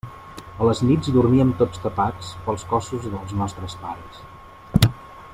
[0.63, 4.21] A les nits dormíem tots tapats pels cossos dels nostres pares.